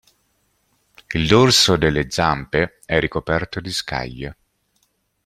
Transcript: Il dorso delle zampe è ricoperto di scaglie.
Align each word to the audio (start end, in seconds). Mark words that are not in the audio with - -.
Il 1.13 1.27
dorso 1.27 1.77
delle 1.77 2.09
zampe 2.09 2.79
è 2.85 2.99
ricoperto 2.99 3.59
di 3.61 3.69
scaglie. 3.69 4.37